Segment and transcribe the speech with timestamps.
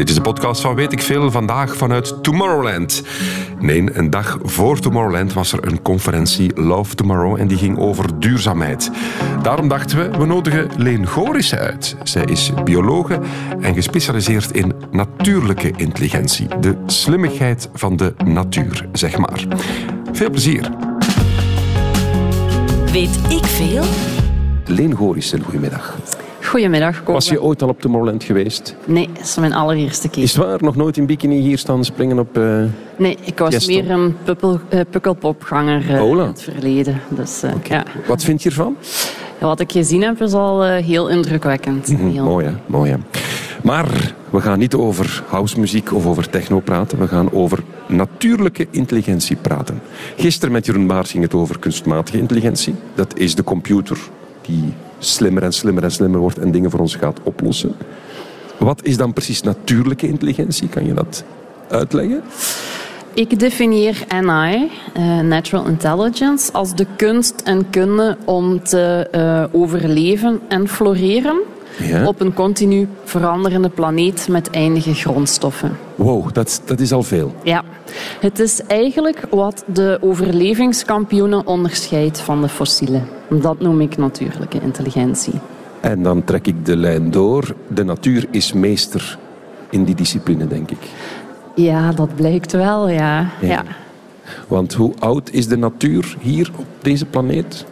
[0.00, 3.02] Dit is de podcast van Weet ik Veel, vandaag vanuit Tomorrowland.
[3.58, 8.20] Nee, een dag voor Tomorrowland was er een conferentie Love Tomorrow en die ging over
[8.20, 8.90] duurzaamheid.
[9.42, 11.96] Daarom dachten we, we nodigen Leen Gorissen uit.
[12.02, 13.20] Zij is biologe
[13.60, 16.48] en gespecialiseerd in natuurlijke intelligentie.
[16.60, 19.46] De slimmigheid van de natuur, zeg maar.
[20.12, 20.70] Veel plezier.
[22.92, 23.84] Weet ik veel?
[24.64, 25.98] Leen Gorissen, goedemiddag.
[26.50, 27.02] Goedemiddag.
[27.04, 28.76] Was je ooit al op Tomorrowland geweest?
[28.84, 30.22] Nee, dat is mijn allereerste keer.
[30.22, 30.62] Is het waar?
[30.62, 32.38] Nog nooit in bikini hier staan springen op...
[32.38, 32.62] Uh...
[32.96, 36.22] Nee, ik was meer een puppel, uh, pukkelpopganger uh, Hola.
[36.22, 37.00] in het verleden.
[37.08, 37.84] Dus, ja.
[38.06, 38.76] Wat vind je ervan?
[39.40, 41.86] Ja, wat ik gezien heb is al heel indrukwekkend.
[41.86, 42.24] Heel...
[42.24, 42.52] Mooi, hè?
[42.66, 42.96] Mooi, hè?
[43.62, 46.98] Maar we gaan niet over housemuziek of over techno praten.
[46.98, 49.80] We gaan over natuurlijke intelligentie praten.
[50.16, 52.74] Gisteren met Jeroen Baars ging het over kunstmatige intelligentie.
[52.94, 53.98] Dat is de computer
[54.40, 57.74] die slimmer en slimmer en slimmer wordt en dingen voor ons gaat oplossen.
[58.58, 60.68] Wat is dan precies natuurlijke intelligentie?
[60.68, 61.24] Kan je dat
[61.68, 62.22] uitleggen?
[63.14, 70.40] Ik definieer NI, uh, Natural Intelligence, als de kunst en kunde om te uh, overleven
[70.48, 71.40] en floreren
[71.82, 72.06] Ja.
[72.06, 75.76] op een continu veranderende planeet met eindige grondstoffen.
[75.94, 77.34] Wow, dat, dat is al veel.
[77.42, 77.62] Ja,
[78.20, 83.08] het is eigenlijk wat de overlevingskampioenen onderscheidt van de fossielen.
[83.28, 85.34] Dat noem ik natuurlijke intelligentie.
[85.80, 87.54] En dan trek ik de lijn door.
[87.68, 89.18] De natuur is meester
[89.70, 90.88] in die discipline, denk ik.
[91.54, 93.30] Ja, dat blijkt wel, ja.
[93.40, 93.48] Ja.
[93.48, 93.64] ja.
[94.48, 97.64] Want hoe oud is de natuur hier op deze planeet?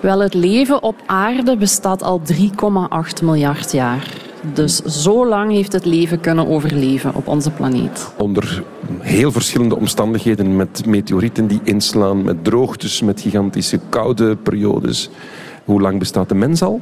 [0.00, 4.08] Wel, het leven op aarde bestaat al 3,8 miljard jaar.
[4.54, 8.12] Dus zo lang heeft het leven kunnen overleven op onze planeet.
[8.16, 8.62] Onder
[8.98, 15.10] heel verschillende omstandigheden, met meteorieten die inslaan, met droogtes, met gigantische koude periodes.
[15.64, 16.80] Hoe lang bestaat de mens al?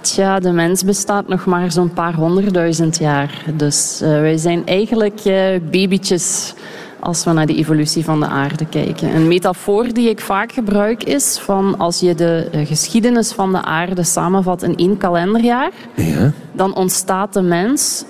[0.00, 3.44] Tja, de mens bestaat nog maar zo'n paar honderdduizend jaar.
[3.54, 5.34] Dus uh, wij zijn eigenlijk uh,
[5.70, 6.54] babytjes
[7.02, 9.14] als we naar de evolutie van de aarde kijken.
[9.14, 13.62] Een metafoor die ik vaak gebruik is van als je de uh, geschiedenis van de
[13.62, 16.32] aarde samenvat in één kalenderjaar, Ja.
[16.52, 18.04] dan ontstaat de mens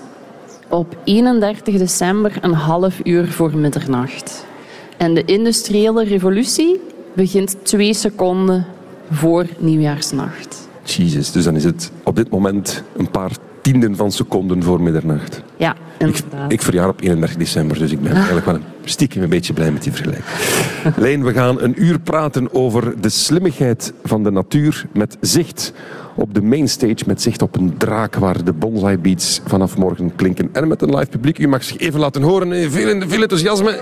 [0.69, 4.45] op 31 december een half uur voor middernacht.
[4.97, 6.81] En de industriële revolutie
[7.13, 8.65] begint twee seconden
[9.11, 10.67] voor nieuwjaarsnacht.
[10.83, 13.31] Jezus, dus dan is het op dit moment een paar
[13.63, 15.41] tienden van seconden voor middernacht.
[15.57, 16.51] Ja, Ik, inderdaad.
[16.51, 19.71] ik verjaar op 31 december, dus ik ben eigenlijk wel een stiekem een beetje blij
[19.71, 20.27] met die vergelijking.
[21.03, 25.73] Leen, we gaan een uur praten over de slimmigheid van de natuur met zicht
[26.15, 30.49] op de mainstage, met zicht op een draak waar de bonsai beats vanaf morgen klinken.
[30.51, 31.39] En met een live publiek.
[31.39, 32.71] U mag zich even laten horen.
[32.71, 33.79] Veel, veel enthousiasme.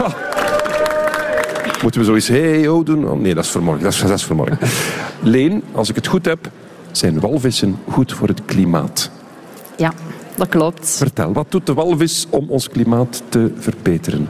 [0.00, 0.12] Ah.
[1.82, 3.08] Moeten we zoiets hey ho doen?
[3.08, 3.82] Oh, nee, dat is voor morgen.
[3.82, 4.58] Dat is, dat is voor morgen.
[5.20, 6.50] Leen, als ik het goed heb,
[6.98, 9.10] zijn walvissen goed voor het klimaat.
[9.76, 9.92] Ja,
[10.36, 10.88] dat klopt.
[10.88, 14.28] Vertel, wat doet de walvis om ons klimaat te verbeteren?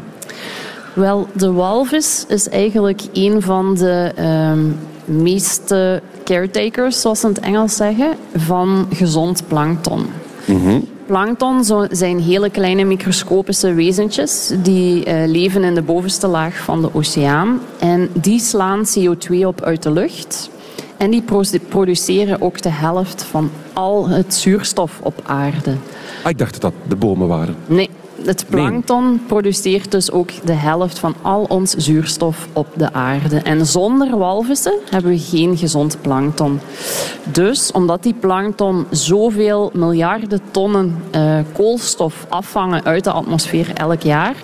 [0.95, 4.61] Wel, de walvis is eigenlijk een van de ehm,
[5.05, 10.06] meeste caretakers, zoals ze in het Engels zeggen, van gezond plankton.
[11.06, 16.81] Plankton zo- zijn hele kleine microscopische wezentjes die eh, leven in de bovenste laag van
[16.81, 17.61] de oceaan.
[17.79, 20.50] En die slaan CO2 op uit de lucht.
[20.98, 25.76] En die pro- produceren ook de helft van al het zuurstof op aarde.
[26.22, 27.56] Ah, ik dacht dat dat de bomen waren.
[27.66, 27.91] Nee,
[28.25, 33.37] het plankton produceert dus ook de helft van al ons zuurstof op de aarde.
[33.37, 36.61] En zonder walvissen hebben we geen gezond plankton.
[37.33, 44.35] Dus omdat die plankton zoveel miljarden tonnen eh, koolstof afvangen uit de atmosfeer elk jaar,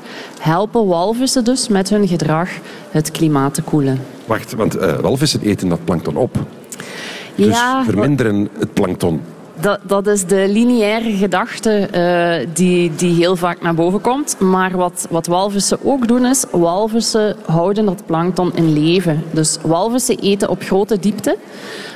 [0.40, 2.48] helpen walvissen dus met hun gedrag
[2.90, 4.00] het klimaat te koelen.
[4.26, 6.38] Wacht, want eh, walvissen eten dat plankton op.
[7.34, 9.20] Dus Ja, verminderen het plankton.
[9.64, 14.40] Dat, dat is de lineaire gedachte eh, die, die heel vaak naar boven komt.
[14.40, 19.24] Maar wat, wat walvissen ook doen is, walvissen houden dat plankton in leven.
[19.30, 21.36] Dus walvissen eten op grote diepte.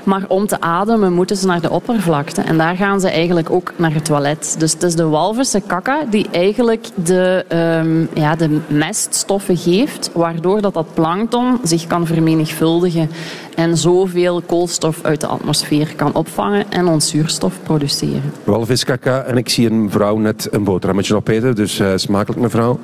[0.08, 2.40] Maar om te ademen moeten ze naar de oppervlakte.
[2.40, 4.54] En daar gaan ze eigenlijk ook naar het toilet.
[4.58, 10.10] Dus het is de walvissen kakka die eigenlijk de, ehm, ja, de meststoffen geeft.
[10.12, 13.10] Waardoor dat, dat plankton zich kan vermenigvuldigen.
[13.54, 18.32] En zoveel koolstof uit de atmosfeer kan opvangen en ons zuurstof produceren.
[18.44, 22.78] Walviskaka en ik zie een vrouw net een boterhammetje opeten, dus eh, smakelijk mevrouw.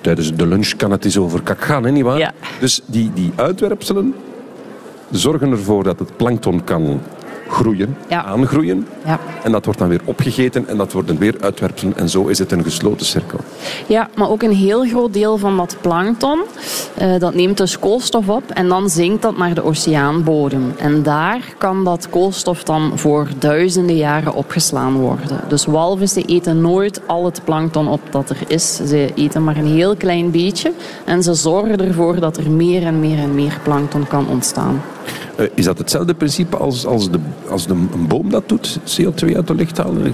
[0.00, 2.18] Tijdens de lunch kan het eens over kak gaan, hè, nietwaar?
[2.18, 2.32] Ja.
[2.60, 4.14] Dus die, die uitwerpselen
[5.18, 7.00] zorgen ervoor dat het plankton kan
[7.48, 8.24] groeien, Ja.
[8.24, 8.86] aangroeien.
[9.04, 9.18] Ja.
[9.42, 11.96] En dat wordt dan weer opgegeten en dat worden weer uitwerpselen.
[11.96, 13.38] En zo is het een gesloten cirkel.
[13.86, 16.40] Ja, maar ook een heel groot deel van dat plankton,
[16.94, 20.72] eh, dat neemt dus koolstof op en dan zinkt dat naar de oceaanbodem.
[20.78, 25.40] En daar kan dat koolstof dan voor duizenden jaren opgeslaan worden.
[25.48, 28.76] Dus walvissen eten nooit al het plankton op dat er is.
[28.76, 30.72] Ze eten maar een heel klein beetje
[31.04, 34.82] en ze zorgen ervoor dat er meer en meer en meer plankton kan ontstaan.
[35.36, 37.18] Eh, is dat hetzelfde principe als, als, de,
[37.48, 38.78] als de, een boom dat doet?
[38.78, 40.12] CO2 uit de lucht halen?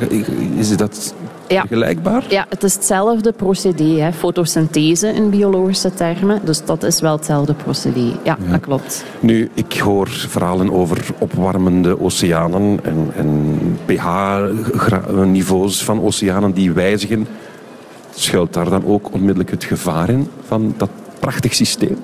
[0.56, 1.14] Is dat
[1.48, 1.60] Ja.
[1.60, 2.24] vergelijkbaar?
[2.28, 4.12] Ja, het is hetzelfde procedé, hè.
[4.12, 6.40] fotosynthese in biologische termen.
[6.44, 8.12] Dus dat is wel hetzelfde procedé.
[8.24, 9.04] Ja, dat klopt.
[9.20, 17.26] Nu, ik hoor verhalen over opwarmende oceanen en, en pH-niveaus van oceanen die wijzigen.
[18.14, 21.96] Schuilt daar dan ook onmiddellijk het gevaar in van dat prachtig systeem?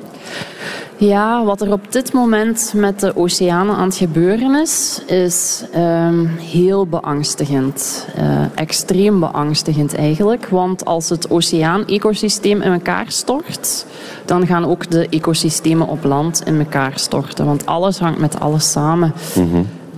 [0.99, 6.27] Ja, wat er op dit moment met de oceanen aan het gebeuren is, is ehm,
[6.27, 8.07] heel beangstigend.
[8.15, 10.49] Eh, extreem beangstigend eigenlijk.
[10.49, 13.87] Want als het oceaan-ecosysteem in elkaar stort,
[14.25, 17.47] dan gaan ook de ecosystemen op land in elkaar storten.
[17.47, 19.13] Want alles hangt met alles samen.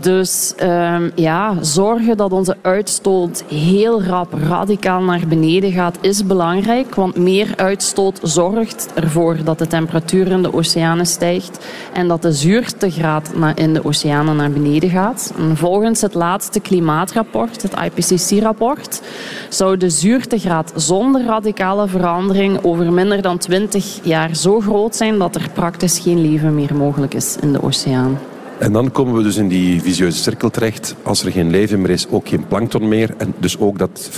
[0.01, 6.95] Dus ehm, ja, zorgen dat onze uitstoot heel rap radicaal naar beneden gaat is belangrijk.
[6.95, 12.33] Want meer uitstoot zorgt ervoor dat de temperatuur in de oceanen stijgt en dat de
[12.33, 15.33] zuurtegraad in de oceanen naar beneden gaat.
[15.39, 19.03] En volgens het laatste klimaatrapport, het IPCC-rapport,
[19.49, 25.35] zou de zuurtegraad zonder radicale verandering over minder dan 20 jaar zo groot zijn dat
[25.35, 28.19] er praktisch geen leven meer mogelijk is in de oceaan.
[28.59, 30.95] En dan komen we dus in die visieuze cirkel terecht.
[31.03, 33.15] Als er geen leven meer is, ook geen plankton meer.
[33.17, 34.11] En dus ook dat,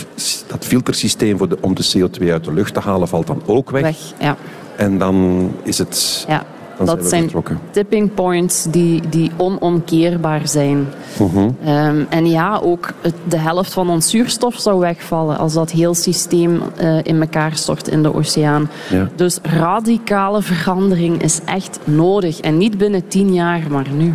[0.47, 3.71] dat filtersysteem voor de, om de CO2 uit de lucht te halen valt dan ook
[3.71, 3.83] weg.
[3.83, 4.37] Weg, ja.
[4.77, 6.25] En dan is het...
[6.29, 6.45] Ja,
[6.87, 7.31] Dat zijn
[7.71, 10.87] tipping points die, die onomkeerbaar zijn.
[11.19, 11.49] Mhm.
[11.65, 15.94] Ehm, en ja, ook het- de helft van ons zuurstof zou wegvallen als dat heel
[15.94, 18.71] systeem eh, in elkaar stort in de oceaan.
[18.91, 19.09] Ja.
[19.17, 22.41] Dus radicale verandering is echt nodig.
[22.41, 24.12] En niet binnen tien jaar, maar nu.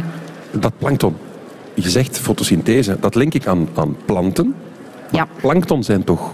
[0.51, 1.15] Dat plankton.
[1.73, 4.55] Je zegt fotosynthese, dat link ik aan, aan planten.
[5.11, 5.27] Ja.
[5.41, 6.31] Plankton zijn toch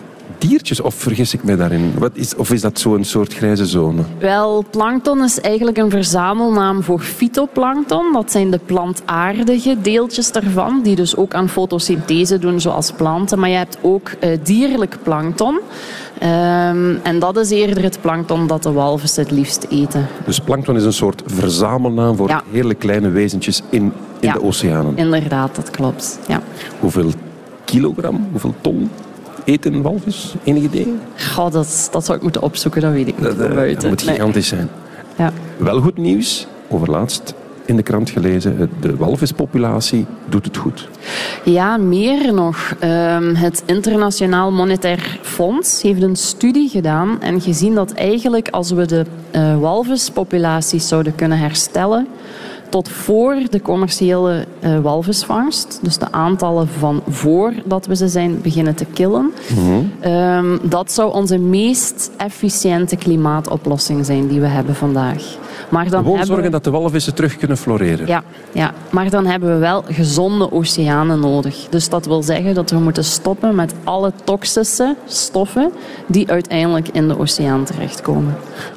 [0.47, 1.93] diertjes, of vergis ik mij daarin?
[1.97, 4.01] Wat is, of is dat zo'n soort grijze zone?
[4.19, 8.13] Wel, plankton is eigenlijk een verzamelnaam voor fytoplankton.
[8.13, 13.39] Dat zijn de plantaardige deeltjes daarvan, die dus ook aan fotosynthese doen, zoals planten.
[13.39, 15.59] Maar je hebt ook eh, dierlijk plankton.
[16.19, 20.07] Ehm, en dat is eerder het plankton dat de walvissen het liefst eten.
[20.25, 22.43] Dus plankton is een soort verzamelnaam voor Ja.
[22.51, 24.33] hele kleine wezentjes in, in Ja.
[24.33, 24.97] de oceanen.
[24.97, 26.19] Inderdaad, dat klopt.
[26.27, 26.41] Ja.
[26.79, 27.11] Hoeveel
[27.65, 28.89] kilogram, hoeveel ton
[29.51, 30.33] eet een walvis?
[30.43, 30.93] Enig idee?
[31.33, 33.37] Goh, dat, dat zou ik moeten opzoeken, dat weet ik niet.
[33.37, 33.79] Dat, eh, buiten.
[33.81, 34.15] dat moet Nee.
[34.15, 34.69] gigantisch zijn.
[35.17, 35.31] Ja.
[35.57, 37.33] Wel goed nieuws, overlaatst
[37.65, 40.89] in de krant gelezen, de walvispopulatie doet het goed.
[41.43, 42.75] Ja, meer nog.
[42.79, 48.85] Ehm, het Internationaal Monetair Fonds heeft een studie gedaan en gezien dat eigenlijk als we
[48.85, 52.07] de eh walvispopulaties zouden kunnen herstellen
[52.71, 58.75] tot voor de commerciële eh, walvisvangst, dus de aantallen van voordat we ze zijn beginnen
[58.75, 59.33] te killen,
[59.99, 65.23] ehm, dat zou onze meest efficiënte klimaatoplossing zijn die we hebben vandaag.
[65.69, 68.07] Maar dan Gewoon hebben we- zorgen dat de walvissen terug kunnen floreren.
[68.07, 71.55] ja, ja, maar dan hebben we wel gezonde oceanen nodig.
[71.69, 75.71] Dus dat wil zeggen dat we moeten stoppen met alle toxische stoffen
[76.07, 78.35] die uiteindelijk in de oceaan terechtkomen.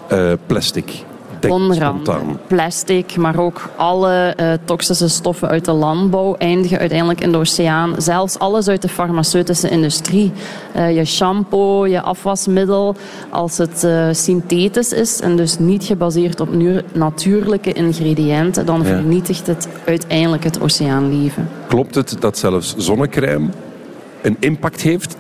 [0.09, 1.05] Eh, plastic.
[1.49, 2.39] Spontaan.
[2.47, 7.95] plastic, maar ook alle eh, toxische stoffen uit de landbouw eindigen uiteindelijk in de oceaan.
[7.99, 10.33] Zelfs alles uit de farmaceutische industrie.
[10.73, 12.95] Eh, je shampoo, je afwasmiddel,
[13.31, 18.85] als het eh, synthetisch is en dus niet gebaseerd op nu- natuurlijke ingrediënten, dan Ja.
[18.85, 21.49] vernietigt het uiteindelijk het oceaanleven.
[21.69, 23.49] Klopt het dat zelfs zonnecrème
[24.23, 25.17] een impact heeft?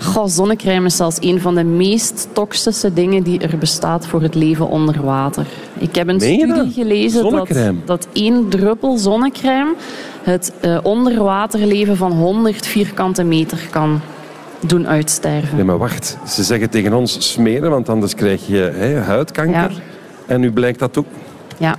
[0.00, 4.34] Goh, zonnecrème is zelfs een van de meest toxische dingen die er bestaat voor het
[4.34, 5.46] leven onder water.
[5.78, 7.48] Ik heb een Meen studie gelezen dat,
[7.84, 9.74] dat één druppel zonnecrème
[10.22, 14.00] het eh, onderwaterleven van 100 vierkante meter kan
[14.60, 15.56] doen uitsterven.
[15.56, 16.18] Nee, maar wacht.
[16.28, 19.70] Ze zeggen tegen ons smeren, want anders krijg je hè, huidkanker.
[19.70, 19.70] Ja.
[20.26, 21.06] En nu blijkt dat ook.
[21.58, 21.76] Ja.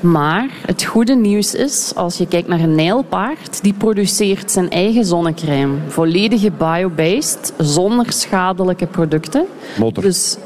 [0.00, 5.04] Maar het goede nieuws is, als je kijkt naar een nijlpaard, die produceert zijn eigen
[5.04, 5.74] zonnecrème.
[5.88, 9.46] Volledige biobased, zonder schadelijke producten.
[9.78, 10.02] Modder.
[10.02, 10.36] Dus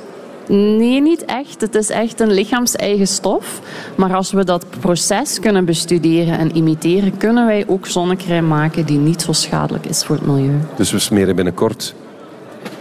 [0.48, 1.60] nee, niet echt.
[1.60, 3.60] Het is echt een lichaams-eigen stof.
[3.94, 8.98] Maar als we dat proces kunnen bestuderen en imiteren, kunnen wij ook zonnecrème maken die
[8.98, 10.58] niet zo schadelijk is voor het milieu.
[10.76, 11.94] Dus we smeren binnenkort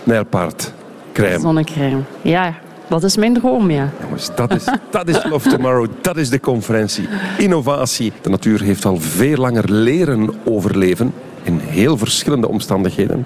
[0.04, 0.74] nijlpaard
[1.14, 1.40] crème.
[1.40, 2.02] Zonnecrème.
[2.22, 2.54] Ja,
[2.90, 3.90] Dat is mijn droom, ja.
[4.02, 5.88] Jongens, dat is, dat is Love Tomorrow.
[6.02, 7.08] Dat is de conferentie.
[7.38, 8.14] Innovatie.
[8.22, 11.14] De natuur heeft al veel langer leren overleven.
[11.44, 13.26] In heel verschillende omstandigheden.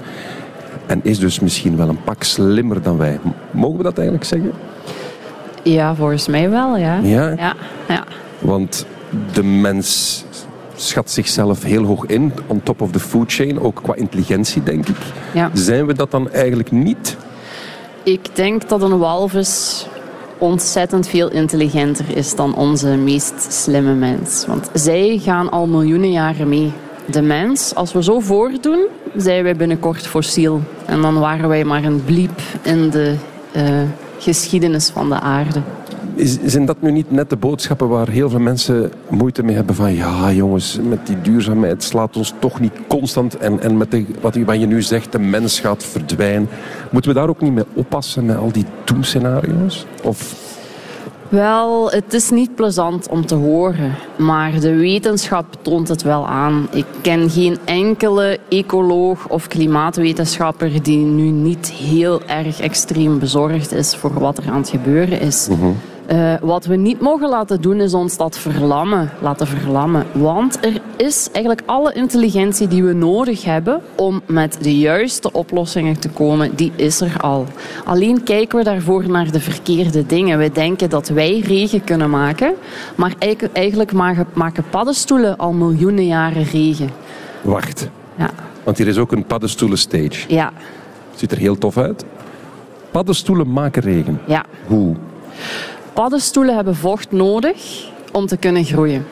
[0.85, 3.19] En is dus misschien wel een pak slimmer dan wij.
[3.51, 4.51] Mogen we dat eigenlijk zeggen?
[5.63, 6.99] Ja, volgens mij wel, ja.
[7.03, 7.29] Ja?
[7.29, 7.55] Ja,
[7.87, 8.03] ja.
[8.39, 8.85] Want
[9.33, 10.23] de mens
[10.75, 14.87] schat zichzelf heel hoog in, on top of the food chain, ook qua intelligentie, denk
[14.87, 14.97] ik.
[15.33, 15.49] Ja.
[15.53, 17.17] Zijn we dat dan eigenlijk niet?
[18.03, 19.85] Ik denk dat een walvis
[20.37, 24.45] ontzettend veel intelligenter is dan onze meest slimme mens.
[24.45, 26.71] Want zij gaan al miljoenen jaren mee.
[27.05, 30.61] De mens, als we zo voordoen, zijn wij binnenkort fossiel.
[30.85, 33.15] En dan waren wij maar een bliep in de
[33.51, 33.81] eh,
[34.19, 35.61] geschiedenis van de aarde.
[36.15, 39.75] Is, zijn dat nu niet net de boodschappen waar heel veel mensen moeite mee hebben
[39.75, 44.05] van ja jongens, met die duurzaamheid slaat ons toch niet constant en, en met de,
[44.21, 46.49] wat, wat je nu zegt, de mens gaat verdwijnen.
[46.91, 49.85] Moeten we daar ook niet mee oppassen met al die doemscenario's?
[50.03, 50.51] Of
[51.33, 56.67] Wel, het is niet plezant om te horen, maar de wetenschap toont het wel aan.
[56.71, 63.95] Ik ken geen enkele ecoloog of klimaatwetenschapper die nu niet heel erg extreem bezorgd is
[63.95, 65.47] voor wat er aan het gebeuren is.
[66.13, 70.05] Uh, wat we niet mogen laten doen is ons dat verlammen, laten verlammen.
[70.11, 75.99] Want er is eigenlijk alle intelligentie die we nodig hebben om met de juiste oplossingen
[75.99, 77.45] te komen, die is er al.
[77.85, 80.37] Alleen kijken we daarvoor naar de verkeerde dingen.
[80.37, 82.53] We denken dat wij regen kunnen maken,
[82.95, 83.13] maar
[83.53, 83.91] eigenlijk
[84.33, 86.89] maken paddenstoelen al miljoenen jaren regen.
[87.41, 87.89] Wacht.
[88.15, 88.29] Ja.
[88.63, 90.33] Want hier is ook een paddenstoelen stage.
[90.33, 90.51] Ja.
[91.15, 92.05] Ziet er heel tof uit.
[92.91, 94.19] Paddenstoelen maken regen.
[94.27, 94.45] Ja.
[94.65, 94.95] Hoe?
[95.93, 99.05] Paddenstoelen hebben vocht nodig om te kunnen groeien.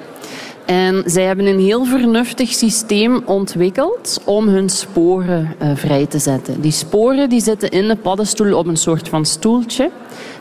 [0.65, 6.61] En zij hebben een heel vernuftig systeem ontwikkeld om hun sporen uh, vrij te zetten.
[6.61, 9.91] Die sporen die zitten in de paddenstoel op een soort van stoeltje.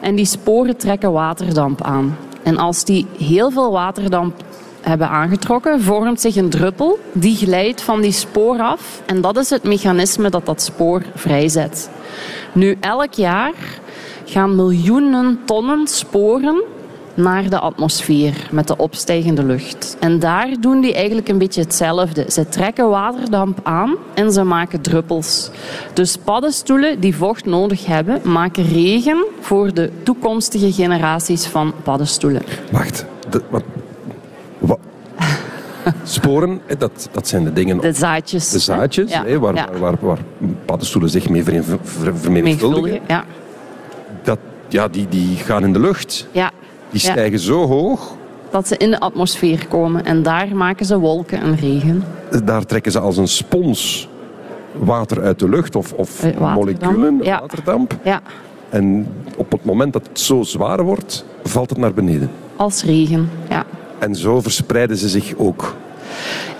[0.00, 2.16] En die sporen trekken waterdamp aan.
[2.42, 4.34] En als die heel veel waterdamp
[4.80, 9.02] hebben aangetrokken, vormt zich een druppel die glijdt van die spoor af.
[9.06, 11.90] En dat is het mechanisme dat dat spoor vrijzet.
[12.52, 13.52] Nu, elk jaar
[14.30, 16.62] gaan miljoenen tonnen sporen
[17.14, 19.96] naar de atmosfeer met de opstijgende lucht.
[20.00, 22.24] En daar doen die eigenlijk een beetje hetzelfde.
[22.28, 25.50] Ze trekken waterdamp aan en ze maken druppels.
[25.92, 32.42] Dus paddenstoelen die vocht nodig hebben, maken regen voor de toekomstige generaties van paddenstoelen.
[32.72, 33.62] Wacht, de, wat,
[34.58, 34.78] wat?
[36.04, 37.80] Sporen, dat, dat zijn de dingen...
[37.80, 38.50] De zaadjes.
[38.50, 39.38] De zaadjes, Ja.
[39.38, 39.66] waar, Ja.
[39.70, 40.18] waar, waar, waar
[40.64, 43.00] paddenstoelen zich mee ver- ver- vermenigvuldigen.
[43.08, 43.24] Ja.
[44.70, 46.26] Ja, die, die gaan in de lucht.
[46.32, 46.50] ja.
[46.90, 47.10] Die Ja.
[47.10, 48.12] stijgen zo hoog,
[48.50, 52.04] Dat ze in de atmosfeer komen en daar maken ze wolken en regen.
[52.44, 54.08] daar trekken ze als een spons
[54.72, 57.40] water uit de lucht of, of waterdamp, moleculen, ja.
[57.40, 57.96] waterdamp.
[58.04, 58.20] Ja,
[58.68, 62.30] En op het moment dat het zo zwaar wordt, valt het naar beneden.
[62.56, 63.30] als regen.
[63.48, 63.64] Ja.
[63.98, 65.74] En zo verspreiden ze zich ook.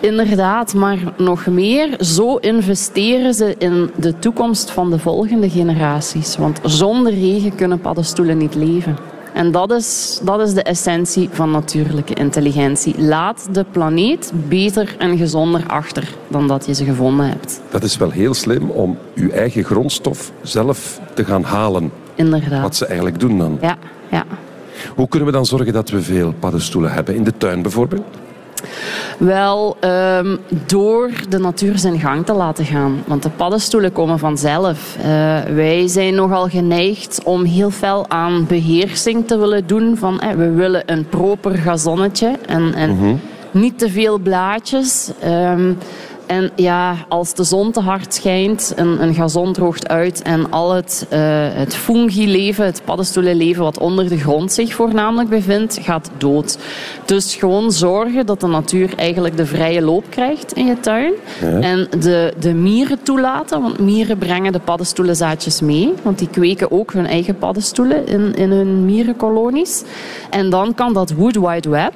[0.01, 6.37] Inderdaad, maar nog meer, zo investeren ze in de toekomst van de volgende generaties.
[6.37, 8.97] Want zonder regen kunnen paddenstoelen niet leven.
[9.35, 13.03] En dat is, dat is de essentie van natuurlijke intelligentie.
[13.03, 17.61] Laat de planeet beter en gezonder achter dan dat je ze gevonden hebt.
[17.71, 21.93] Dat is wel heel slim om uw eigen grondstof zelf te gaan halen.
[22.15, 22.63] Inderdaad.
[22.63, 23.59] Wat ze eigenlijk doen dan.
[23.61, 23.79] Ja,
[24.11, 24.25] ja.
[24.95, 27.15] Hoe kunnen we dan zorgen dat we veel paddenstoelen hebben?
[27.15, 28.05] In de tuin bijvoorbeeld?
[29.19, 30.37] Wel, ehm,
[30.67, 33.03] door de natuur zijn gang te laten gaan.
[33.07, 34.97] Want de paddenstoelen komen vanzelf.
[34.97, 35.05] Eh,
[35.55, 39.97] wij zijn nogal geneigd om heel fel aan beheersing te willen doen.
[39.97, 45.11] Van, eh, we willen een proper gazonnetje en, en niet te veel blaadjes.
[45.21, 45.73] Ehm,
[46.31, 50.73] en ja, als de zon te hard schijnt, een, een gazon droogt uit en al
[50.73, 51.19] het, eh
[51.53, 56.59] het fungi-leven, het paddenstoelenleven wat onder de grond zich voornamelijk bevindt, gaat dood.
[57.05, 61.13] Dus gewoon zorgen dat de natuur eigenlijk de vrije loop krijgt in je tuin.
[61.61, 65.95] En de, de mieren toelaten, want mieren brengen de paddenstoelenzaadjes mee.
[66.03, 69.83] Want die kweken ook hun eigen paddenstoelen in, in hun mierenkolonies.
[70.31, 71.93] En dan kan dat Wood Wide Web,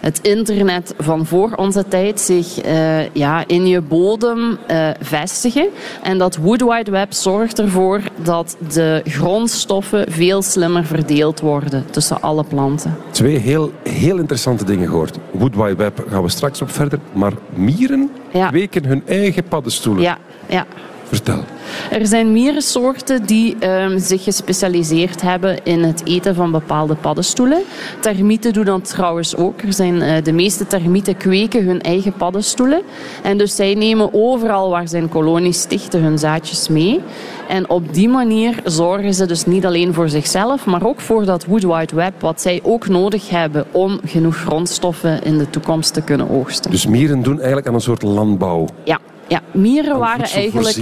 [0.00, 5.68] het internet van voor onze tijd zich eh, ja, in je bodem eh, vestigen.
[6.02, 12.22] En dat Wood Wide Web zorgt ervoor dat de grondstoffen veel slimmer verdeeld worden tussen
[12.22, 12.96] alle planten.
[13.10, 15.18] Twee heel, heel interessante dingen gehoord.
[15.30, 16.98] Wood Wide Web gaan we straks op verder.
[17.12, 18.48] Maar mieren Ja.
[18.48, 20.02] kweken hun eigen paddenstoelen.
[20.02, 20.66] Ja, ja.
[21.10, 21.44] Vertel.
[21.90, 27.62] Er zijn mierensoorten die um, zich gespecialiseerd hebben in het eten van bepaalde paddenstoelen.
[28.00, 29.62] Termieten doen dat trouwens ook.
[29.62, 32.82] Er zijn, uh, de meeste termieten kweken hun eigen paddenstoelen.
[33.22, 37.00] En dus zij nemen overal waar zijn kolonies stichten hun zaadjes mee.
[37.48, 41.44] En op die manier zorgen ze dus niet alleen voor zichzelf, maar ook voor dat
[41.44, 46.02] Wood Wide Web, wat zij ook nodig hebben om genoeg grondstoffen in de toekomst te
[46.02, 46.70] kunnen oogsten.
[46.70, 48.66] Dus mieren doen eigenlijk aan een soort landbouw?
[48.84, 48.98] Ja,
[49.30, 50.78] ja, mieren waren eigenlijk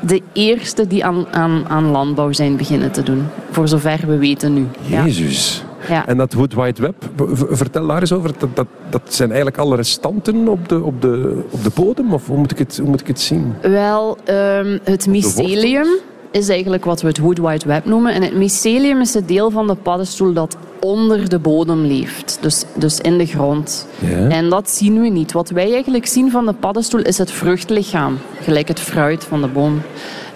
[0.00, 3.26] de eerste die aan, aan, aan landbouw zijn beginnen te doen.
[3.50, 4.66] Voor zover we weten nu.
[4.80, 5.64] Jezus.
[5.88, 6.06] Ja.
[6.06, 6.94] En dat Wood Wide Web,
[7.50, 8.32] vertel daar eens over.
[8.38, 12.12] Dat, dat, dat zijn eigenlijk alle restanten op de, op, de, op de bodem?
[12.12, 13.54] Of hoe moet ik het, hoe moet ik het zien?
[13.62, 15.88] Wel, um, het mycelium
[16.30, 18.14] is eigenlijk wat we het Wood Wide Web noemen.
[18.14, 22.38] En het mycelium is het deel van de paddenstoel dat onder de bodem leeft.
[22.40, 23.86] Dus, dus in de grond.
[23.98, 24.28] Ja.
[24.28, 25.32] En dat zien we niet.
[25.32, 28.18] Wat wij eigenlijk zien van de paddenstoel is het vruchtlichaam.
[28.40, 29.82] Gelijk het fruit van de boom.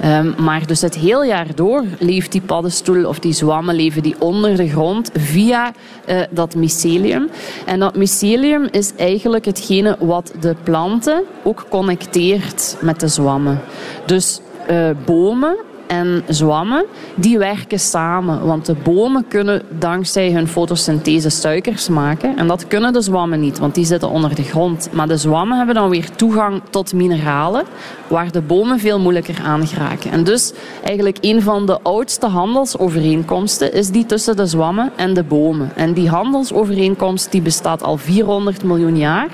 [0.05, 4.17] Um, maar dus het heel jaar door leeft die paddenstoel of die zwammen leven die
[4.19, 5.73] onder de grond via
[6.09, 7.29] uh, dat mycelium.
[7.67, 13.61] En dat mycelium is eigenlijk hetgene wat de planten ook connecteert met de zwammen.
[14.07, 15.57] Dus uh, bomen
[15.87, 16.85] en zwammen,
[17.15, 18.47] die werken samen.
[18.47, 22.37] Want de bomen kunnen dankzij hun fotosynthese suikers maken.
[22.37, 24.89] En dat kunnen de zwammen niet, want die zitten onder de grond.
[24.93, 27.65] Maar de zwammen hebben dan weer toegang tot mineralen,
[28.09, 30.11] waar de bomen veel moeilijker aan geraken.
[30.11, 30.53] En dus
[30.85, 35.71] eigenlijk een van de oudste handelsovereenkomsten is die tussen de zwammen en de bomen.
[35.75, 39.31] En die handelsovereenkomst die bestaat al 400 miljoen jaar.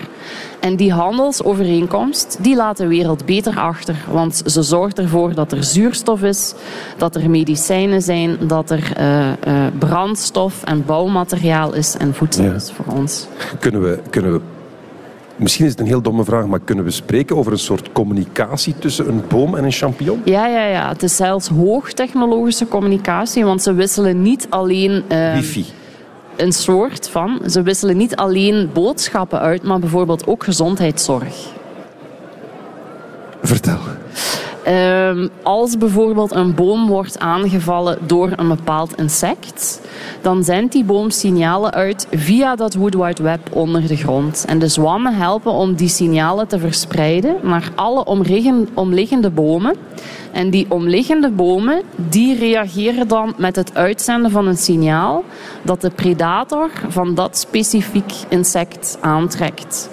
[0.61, 3.97] En die handelsovereenkomst die laat de wereld beter achter.
[4.11, 6.55] Want ze zorgt ervoor dat er zuurstof is,
[6.97, 12.53] dat er medicijnen zijn, dat er uh, uh, brandstof en bouwmateriaal is en voedsel ja.
[12.53, 13.27] is voor ons.
[13.59, 14.41] Kunnen we, kunnen we
[15.37, 18.75] Misschien is het een heel domme vraag, maar kunnen we spreken over een soort communicatie
[18.79, 20.23] tussen een boom en een champignon?
[20.25, 20.89] Ja, ja, ja.
[20.89, 25.05] Het is zelfs hoogtechnologische communicatie, want ze wisselen niet alleen.
[25.13, 25.65] Uh, Wifi
[26.41, 27.41] een soort van.
[27.47, 31.57] Ze wisselen niet alleen boodschappen uit, maar bijvoorbeeld ook gezondheidszorg.
[33.43, 33.79] Vertel.
[34.69, 39.81] Um, als bijvoorbeeld een boom wordt aangevallen door een bepaald insect,
[40.23, 44.45] dan zendt die boom signalen uit via dat Wood Wide Web onder de grond.
[44.49, 48.05] En de zwammen helpen om die signalen te verspreiden naar alle
[48.75, 49.77] omliggende bomen.
[50.33, 55.25] En die omliggende bomen die reageren dan met het uitzenden van een signaal
[55.63, 59.91] dat de predator van dat specifiek insect aantrekt.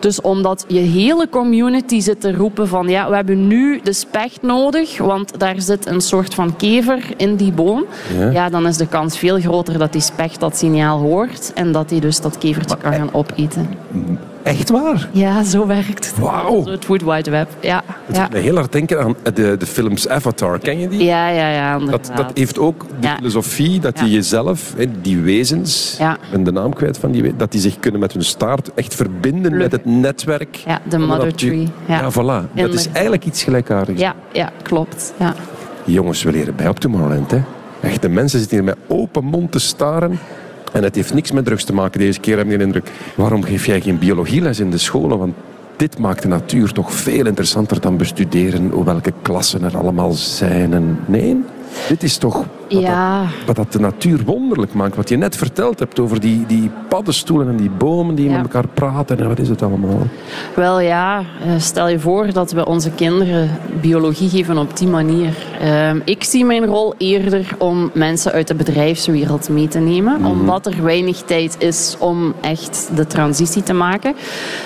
[0.00, 4.42] Dus omdat je hele community zit te roepen van ja, we hebben nu de specht
[4.42, 7.84] nodig, want daar zit een soort van kever in die boom.
[8.18, 11.72] Ja, ja dan is de kans veel groter dat die specht dat signaal hoort en
[11.72, 13.68] dat hij dus dat kevertje kan gaan opeten.
[14.48, 15.08] Echt waar?
[15.12, 16.18] Ja, zo werkt het.
[16.18, 16.64] Wauw.
[16.64, 17.82] Het Wide Web, ja.
[18.06, 18.28] Het ja.
[18.32, 20.58] me heel hard denken aan de, de films Avatar.
[20.58, 21.04] Ken je die?
[21.04, 21.78] Ja, ja, ja.
[21.78, 26.16] Dat, dat heeft ook de filosofie dat je jezelf, die wezens, ja.
[26.30, 29.56] ben de naam kwijt van die dat die zich kunnen met hun staart echt verbinden
[29.56, 30.56] met het netwerk.
[30.56, 31.68] Ja, de mother tree.
[31.86, 32.52] Ja, ja voilà.
[32.54, 34.00] Dat is eigenlijk iets gelijkaardigs.
[34.00, 35.12] Ja, ja klopt.
[35.18, 35.34] Ja.
[35.84, 37.40] Jongens, we leren bij op Tomorrowland, hè.
[37.80, 40.18] Echt, de mensen zitten hier met open mond te staren.
[40.72, 42.90] En het heeft niks met drugs te maken deze keer, heb ik de indruk.
[43.14, 45.18] Waarom geef jij geen biologieles in de scholen?
[45.18, 45.34] Want
[45.76, 50.74] dit maakt de natuur toch veel interessanter dan bestuderen welke klassen er allemaal zijn.
[50.74, 51.44] En nee,
[51.88, 53.20] dit is toch wat, ja.
[53.20, 54.96] dat, wat dat de natuur wonderlijk maakt.
[54.96, 58.68] Wat je net verteld hebt over die, die paddenstoelen en die bomen die met elkaar
[58.68, 59.18] praten.
[59.18, 59.98] En wat is het allemaal?
[60.54, 63.50] Wel ja, eh, stel je voor dat we onze kinderen
[63.80, 65.34] biologie geven op die manier.
[65.60, 70.20] Ehm, ik zie mijn rol eerder om mensen uit de bedrijfswereld mee te nemen.
[70.20, 70.30] Mhm.
[70.30, 74.14] Omdat er weinig tijd is om echt de transitie te maken.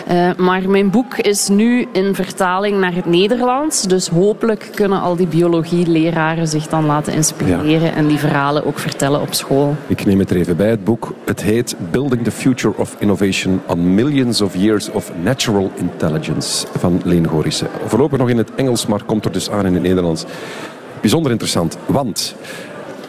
[0.06, 3.82] Eh, maar mijn boek is nu in vertaling naar het Nederlands.
[3.82, 9.20] Dus hopelijk kunnen al die biologieleraren zich dan laten inspireren en die verhalen ook vertellen
[9.20, 9.76] op school.
[9.86, 11.14] Ik neem het er even bij, het boek.
[11.24, 17.00] Het heet Building the Future of Innovation on Millions of Years of Natural Intelligence van
[17.04, 17.68] Leen Gorissen.
[17.86, 20.24] Voorlopig nog in het Engels, maar komt er dus aan in het Nederlands.
[21.00, 22.34] Bijzonder interessant, want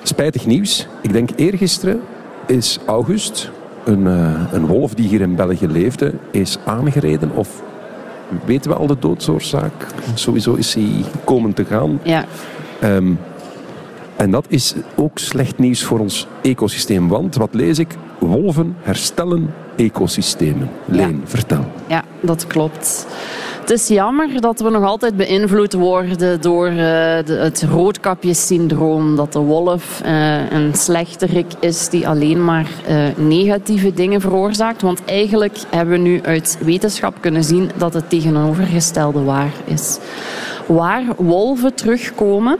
[0.04, 0.88] spijtig nieuws.
[1.02, 2.02] Ik denk eergisteren
[2.48, 3.52] is August,
[3.86, 7.62] een, uh, een wolf die hier in België leefde, is aangereden of
[8.46, 9.88] weten we al de doodsoorzaak?
[10.13, 12.00] Sowieso is hij komen te gaan.
[12.04, 12.26] Ja.
[12.84, 13.19] Um,
[14.23, 17.07] en dat is ook slecht nieuws voor ons ecosysteem.
[17.07, 17.95] Want wat lees ik?
[18.19, 20.69] Wolven herstellen ecosystemen.
[20.86, 21.65] Leen, vertel.
[21.88, 23.07] Ja, dat klopt.
[23.63, 29.15] Het is jammer dat we nog altijd beïnvloed worden door uh, de, het roodkapjesyndroom.
[29.15, 34.82] Dat de wolf uh, een slechterik is die alleen maar uh, negatieve dingen veroorzaakt.
[34.82, 39.97] Want eigenlijk hebben we nu uit wetenschap kunnen zien dat het tegenovergestelde waar is.
[40.67, 42.58] Waar wolven terugkomen,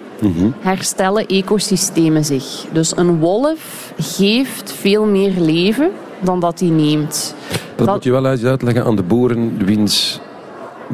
[0.60, 2.66] herstellen ecosystemen zich.
[2.72, 7.36] Dus een wolf geeft veel meer leven dan dat hij neemt.
[7.76, 10.22] Dat, moet je wel eens uitleggen aan de boeren wiens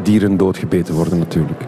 [0.02, 1.66] dieren doodgebeten worden natuurlijk.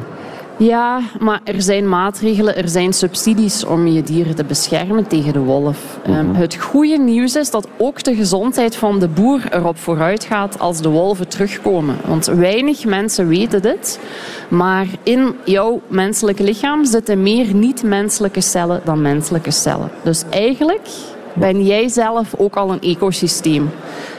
[0.62, 5.40] Ja, maar er zijn maatregelen, er zijn subsidies om je dieren te beschermen tegen de
[5.40, 6.00] wolf.
[6.06, 10.60] Ehm, het goede nieuws is dat ook de gezondheid van de boer erop vooruit gaat
[10.60, 11.98] als de wolven terugkomen.
[12.06, 14.00] Want weinig mensen weten dit,
[14.48, 19.92] maar in jouw menselijke lichaam zitten meer niet-menselijke cellen dan menselijke cellen.
[20.04, 20.88] Dus eigenlijk
[21.34, 23.70] ben jij zelf ook al een ecosysteem.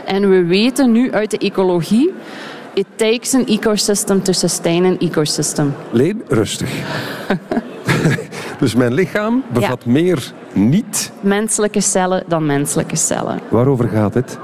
[0.04, 2.12] En we weten nu uit de ecologie
[2.74, 5.74] It takes an ecosystem to sustain an ecosystem.
[5.90, 6.70] Leen, rustig.
[8.60, 11.12] dus mijn lichaam bevat meer niet...
[11.20, 13.40] Menselijke cellen dan menselijke cellen.
[13.48, 14.38] Waarover gaat het?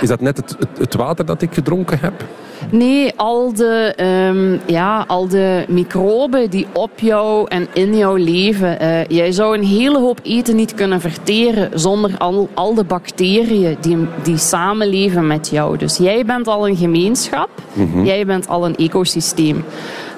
[0.00, 2.24] Is dat net het, het water dat ik gedronken heb?
[2.70, 3.94] Nee, al de,
[4.30, 8.82] um, ja, al de microben die op jou en in jou leven.
[8.82, 13.76] Uh, jij zou een hele hoop eten niet kunnen verteren zonder al, al de bacteriën
[13.80, 15.76] die, die samenleven met jou.
[15.76, 18.04] Dus jij bent al een gemeenschap, mm -hmm.
[18.04, 19.64] jij bent al een ecosysteem.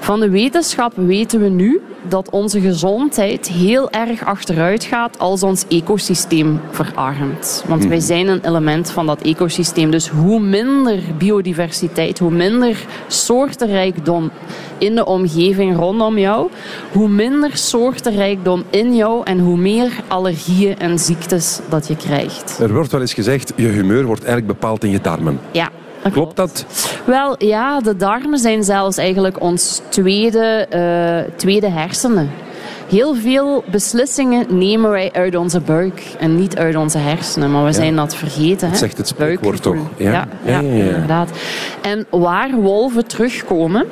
[0.00, 5.64] Van de wetenschap weten we nu dat onze gezondheid heel erg achteruit gaat als ons
[5.68, 7.64] ecosysteem verarmt.
[7.68, 9.90] Want wij zijn een element van dat ecosysteem.
[9.90, 14.30] Dus hoe minder biodiversiteit, hoe minder soortenrijkdom
[14.78, 16.50] in de omgeving rondom jou,
[16.92, 22.58] hoe minder soortenrijkdom in jou en hoe meer allergieën en ziektes dat je krijgt.
[22.60, 25.40] Er wordt wel eens gezegd, je humeur wordt eigenlijk bepaald in je darmen.
[25.52, 25.70] Ja,
[26.12, 26.66] Klopt dat?
[27.04, 32.30] Wel, ja, de darmen zijn zelfs eigenlijk ons tweede, uh, tweede hersenen.
[32.88, 37.50] Heel veel beslissingen nemen wij uit onze buik en niet uit onze hersenen.
[37.50, 38.68] Maar we zijn dat vergeten.
[38.68, 39.76] Dat zegt het spreekwoord toch?
[39.96, 40.12] Ja.
[40.12, 41.30] Ja, ja, ja, inderdaad.
[41.82, 43.86] En waar wolven terugkomen,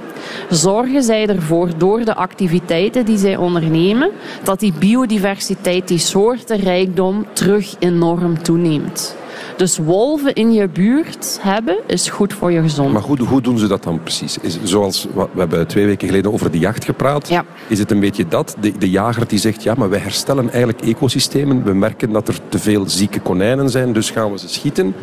[0.50, 4.10] zorgen zij ervoor, door de activiteiten die zij ondernemen,
[4.42, 9.16] dat die biodiversiteit, die soortenrijkdom, terug enorm toeneemt.
[9.56, 13.06] Dus wolven in je buurt hebben is goed voor je gezondheid.
[13.08, 14.38] Maar hoe, hoe doen ze dat dan precies?
[14.38, 17.28] Is, zoals we hebben twee weken geleden over de jacht gepraat.
[17.28, 17.44] Ja.
[17.66, 18.56] Is het een beetje dat?
[18.60, 21.64] De, de jager die zegt, ja, maar wij herstellen eigenlijk ecosystemen.
[21.64, 24.94] We merken dat er te veel zieke konijnen zijn, dus gaan we ze schieten.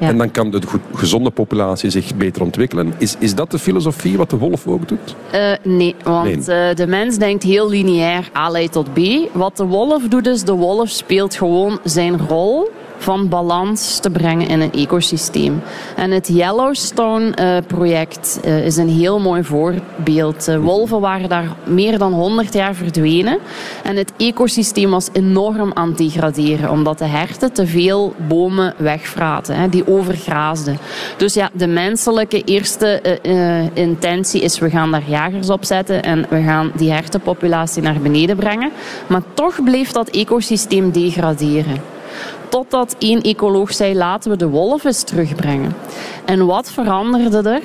[0.00, 0.08] Ja.
[0.08, 0.60] En dan kan de
[0.94, 2.94] gezonde populatie zich beter ontwikkelen.
[2.98, 5.14] Is, is dat de filosofie wat de wolf ook doet?
[5.34, 6.68] Uh, nee, want nee.
[6.68, 8.98] Uh, de mens denkt heel lineair A leidt tot B.
[9.32, 14.48] Wat de wolf doet is, de wolf speelt gewoon zijn rol van balans te brengen
[14.48, 15.62] in een ecosysteem.
[15.96, 20.54] En het Yellowstone-project uh, uh, is een heel mooi voorbeeld.
[20.60, 23.38] Wolven waren daar meer dan 100 jaar verdwenen.
[23.82, 29.56] En het ecosysteem was enorm aan het degraderen, omdat de herten te veel bomen wegvraten,
[29.56, 30.78] hè, die overgraasden.
[31.16, 33.18] Dus ja, de menselijke eerste
[33.72, 38.36] intentie is: we gaan daar jagers op zetten en we gaan die hertenpopulatie naar beneden
[38.36, 38.72] brengen.
[39.06, 41.93] Maar toch bleef dat ecosysteem degraderen.
[42.48, 45.76] Totdat één ecoloog zei: laten we de wolf eens terugbrengen.
[46.24, 47.62] En wat veranderde er?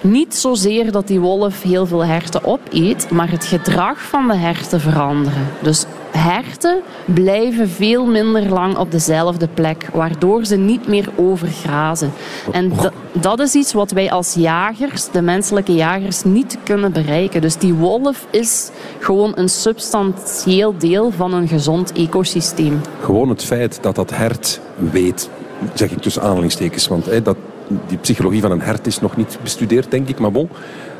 [0.00, 4.80] Niet zozeer dat die wolf heel veel herten opeet, maar het gedrag van de herten
[4.80, 5.48] veranderen.
[5.60, 12.12] Dus herten blijven veel minder lang op dezelfde plek, waardoor ze niet meer overgrazen.
[12.52, 12.72] En
[13.12, 17.40] dat is iets wat wij als jagers, de menselijke jagers, niet kunnen bereiken.
[17.40, 22.80] Dus die wolf is gewoon een substantieel deel van een gezond ecosysteem.
[23.00, 24.60] Gewoon het feit dat dat hert
[24.92, 25.30] weet,
[25.74, 27.36] zeg ik tussen aanhalingstekens, want dat,
[27.86, 30.48] die psychologie van een hert is nog niet bestudeerd, denk ik, maar bon,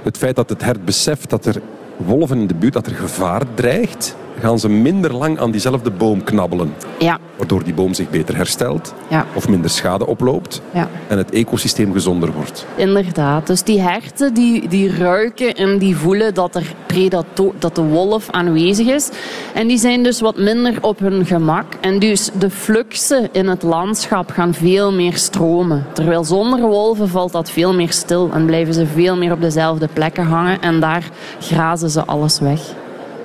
[0.02, 1.60] het feit dat het hert beseft dat er
[1.96, 6.24] wolven in de buurt, dat er gevaar dreigt, gaan ze minder lang aan diezelfde boom
[6.24, 6.74] knabbelen.
[6.98, 7.18] Ja.
[7.36, 9.26] Waardoor die boom zich beter herstelt ja.
[9.34, 10.88] of minder schade oploopt ja.
[11.08, 12.66] en het ecosysteem gezonder wordt.
[12.76, 13.46] Inderdaad.
[13.46, 18.30] Dus die herten die, die ruiken en die voelen dat er predator, dat de wolf
[18.30, 19.10] aanwezig is.
[19.54, 21.74] En die zijn dus wat minder op hun gemak.
[21.80, 25.86] En dus de fluxen in het landschap gaan veel meer stromen.
[25.92, 29.88] Terwijl zonder wolven valt dat veel meer stil en blijven ze veel meer op dezelfde
[29.92, 32.60] plekken hangen en daar grazen ze alles weg.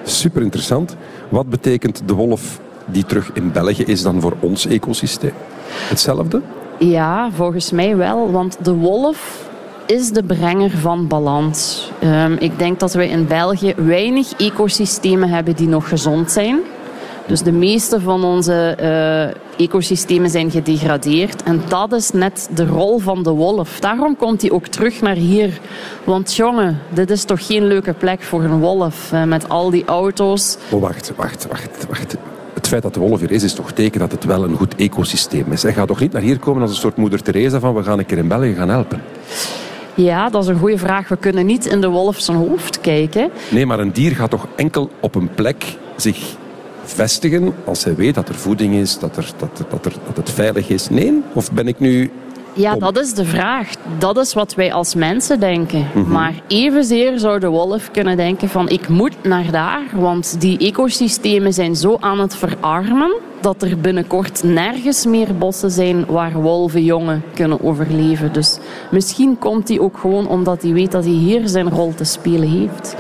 [0.08, 0.96] Super interessant.
[1.30, 5.34] Wat betekent de wolf die terug in België is dan voor ons ecosysteem?
[5.68, 6.42] Hetzelfde?
[6.80, 8.32] Ja, volgens mij wel.
[8.32, 9.50] Want de wolf
[9.86, 11.92] is de brenger van balans.
[12.04, 16.60] Um, ik denk dat we in België weinig ecosystemen hebben die nog gezond zijn.
[17.28, 21.44] Dus de meeste van onze uh, ecosystemen zijn gedegradeerd.
[21.44, 23.80] En dat is net de rol van de wolf.
[23.80, 25.60] Daarom komt hij ook terug naar hier.
[26.04, 29.12] Want jongen, dit is toch geen leuke plek voor een wolf.
[29.14, 30.58] Uh, met al die auto's.
[30.70, 32.16] Oh, wacht, wacht, wacht, wacht.
[32.54, 34.76] Het feit dat de wolf hier is, is toch teken dat het wel een goed
[34.76, 35.64] ecosysteem is.
[35.64, 38.00] Hij gaat toch niet naar hier komen als een soort moeder Teresa van we gaan
[38.00, 39.02] een keer in België gaan helpen?
[39.94, 41.08] Ja, dat is een goede vraag.
[41.08, 43.30] We kunnen niet in de wolf zijn hoofd kijken.
[43.50, 46.36] Nee, maar een dier gaat toch enkel op een plek zich
[46.88, 50.32] vestigen als hij weet dat er voeding is, dat, er, dat, dat, er, dat het
[50.32, 50.90] veilig is?
[50.90, 51.22] Nee?
[51.34, 52.12] Of ben ik nu
[52.58, 53.70] ja, dat is de vraag.
[53.98, 55.88] Dat is wat wij als mensen denken.
[55.94, 56.12] Mhm.
[56.12, 61.54] Maar evenzeer zou de wolf kunnen denken van ik moet naar daar, want die ecosystemen
[61.54, 67.64] zijn zo aan het verarmen dat er binnenkort nergens meer bossen zijn waar wolvenjongen kunnen
[67.64, 68.34] overleven.
[68.34, 68.58] Dus
[68.92, 72.50] misschien komt hij ook gewoon omdat hij weet dat hij hier zijn rol te spelen
[72.50, 72.96] heeft.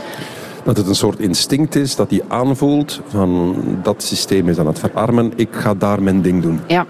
[0.67, 4.79] Dat het een soort instinct is dat hij aanvoelt van dat systeem is aan het
[4.79, 6.59] verarmen, ik ga daar mijn ding doen.
[6.67, 6.85] Ja.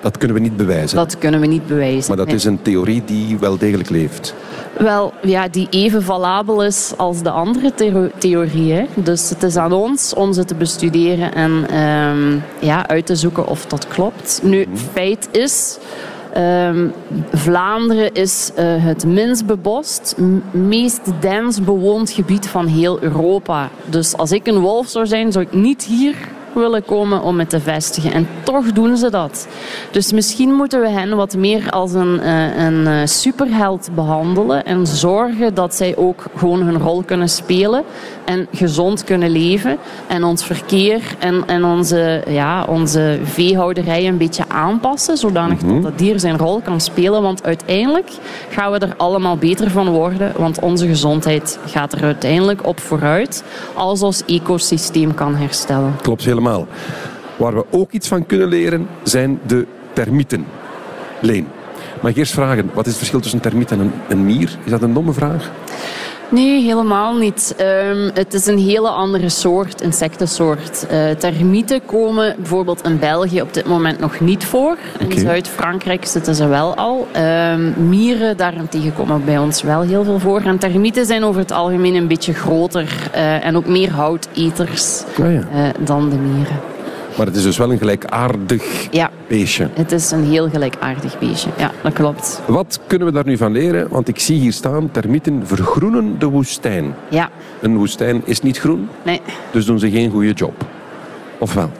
[0.00, 0.96] Dat kunnen we niet bewijzen.
[0.96, 2.16] Dat kunnen we niet bewijzen.
[2.16, 4.34] Maar dat is een theorie die wel degelijk leeft.
[4.78, 7.72] Wel, ja, die even valabel is als de andere
[8.18, 8.86] theorieën.
[8.94, 13.46] Dus het is aan ons om ze te bestuderen en ehm, ja, uit te zoeken
[13.46, 14.40] of dat klopt.
[14.42, 14.76] Nu, mhm.
[14.76, 15.78] feit is...
[16.32, 16.88] Ehm,
[17.32, 20.16] Vlaanderen is uh, het minst bebost,
[20.50, 23.70] meest dens bewoond gebied van heel Europa.
[23.84, 26.14] Dus als ik een wolf zou zijn, zou ik niet hier
[26.54, 28.12] willen komen om het te vestigen.
[28.12, 29.48] En toch doen ze dat.
[29.90, 34.86] Dus misschien moeten we hen wat meer als een, eh, een eh, superheld behandelen en
[34.86, 37.84] zorgen dat zij ook gewoon hun rol kunnen spelen
[38.30, 44.44] en gezond kunnen leven en ons verkeer en, en onze, ja, onze veehouderij een beetje
[44.48, 45.72] aanpassen, zodanig mhm.
[45.72, 47.22] dat dat dier zijn rol kan spelen.
[47.22, 48.10] Want uiteindelijk
[48.50, 53.44] gaan we er allemaal beter van worden, want onze gezondheid gaat er uiteindelijk op vooruit
[53.74, 55.96] als ons ecosysteem kan herstellen.
[56.02, 56.66] Klopt helemaal.
[57.36, 60.46] Waar we ook iets van kunnen leren zijn de termieten.
[61.20, 61.46] Leen,
[62.00, 64.58] mag ik eerst vragen, wat is het verschil tussen een termiet en een, een mier?
[64.64, 65.50] Is dat een domme vraag?
[66.30, 67.54] Nee, helemaal niet.
[67.60, 70.86] Um, het is een hele andere soort, insectensoort.
[70.92, 74.76] Uh, termieten komen bijvoorbeeld in België op dit moment nog niet voor.
[74.98, 77.06] In Zuid-Frankrijk zitten ze wel al.
[77.16, 80.40] Um, mieren daarentegen komen bij ons wel heel veel voor.
[80.40, 85.32] En termieten zijn over het algemeen een beetje groter uh, en ook meer houteters oh
[85.32, 85.48] ja.
[85.54, 86.79] uh, dan de mieren.
[87.20, 89.68] Maar het is dus wel een gelijkaardig ja, beestje.
[89.72, 92.40] Het is een heel gelijkaardig beestje, ja, dat klopt.
[92.46, 93.88] Wat kunnen we daar nu van leren?
[93.88, 96.94] Want ik zie hier staan, termieten vergroenen de woestijn.
[97.08, 97.30] Ja.
[97.60, 99.20] Een woestijn is niet groen, nee.
[99.50, 100.64] dus doen ze geen goede job.
[101.38, 101.70] Of wel?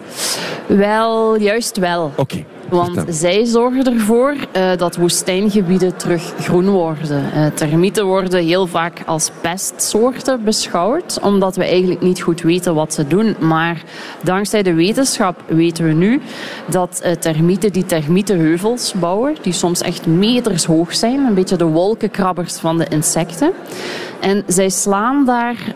[0.66, 2.12] Wel, juist wel.
[2.16, 2.44] Oké.
[2.70, 7.24] Want zij zorgen ervoor uh, dat woestijngebieden terug groen worden.
[7.34, 12.94] Uh, termieten worden heel vaak als pestsoorten beschouwd, omdat we eigenlijk niet goed weten wat
[12.94, 13.36] ze doen.
[13.38, 13.82] Maar
[14.22, 16.20] dankzij de wetenschap weten we nu
[16.66, 21.64] dat uh, termieten die termietenheuvels bouwen, die soms echt meters hoog zijn, een beetje de
[21.64, 23.52] wolkenkrabbers van de insecten.
[24.20, 25.74] En zij slaan daar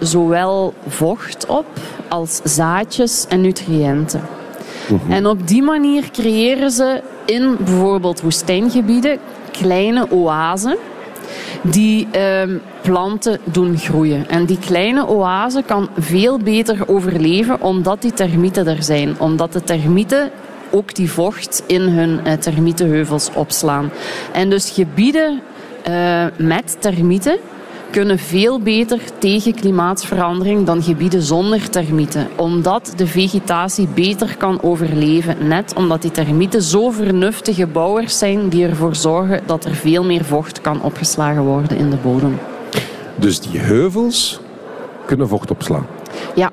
[0.00, 1.66] zowel vocht op
[2.08, 4.41] als zaadjes en nutriënten.
[4.88, 5.12] Mhm.
[5.12, 9.18] En op die manier creëren ze in bijvoorbeeld woestijngebieden
[9.50, 10.76] kleine oasen
[11.62, 14.28] die ehm, planten doen groeien.
[14.28, 19.20] En die kleine oase kan veel beter overleven omdat die termieten er zijn.
[19.20, 20.30] Omdat de termieten
[20.70, 23.90] ook die vocht in hun uh, termietenheuvels opslaan.
[24.32, 25.40] En dus gebieden
[25.88, 27.36] uh, met termieten
[27.92, 32.28] kunnen veel beter tegen klimaatverandering dan gebieden zonder termieten.
[32.36, 35.48] Omdat de vegetatie beter kan overleven.
[35.48, 40.24] Net omdat die termieten zo vernuftige bouwers zijn die ervoor zorgen dat er veel meer
[40.24, 42.38] vocht kan opgeslagen worden in de bodem.
[43.16, 44.40] Dus die heuvels
[45.06, 45.86] kunnen vocht opslaan?
[46.34, 46.50] Ja,